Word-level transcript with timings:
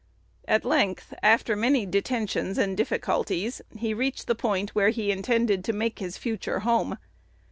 At 0.47 0.65
length, 0.65 1.13
after 1.21 1.55
many 1.55 1.85
detentions 1.85 2.57
and 2.57 2.75
difficulties 2.75 3.61
he 3.77 3.93
reached 3.93 4.25
the 4.25 4.33
point 4.33 4.71
where 4.73 4.89
he 4.89 5.11
intended 5.11 5.63
to 5.65 5.73
make 5.73 5.99
his 5.99 6.17
future 6.17 6.61
home. 6.61 6.97